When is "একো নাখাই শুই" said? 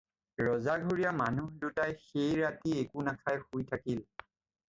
2.85-3.67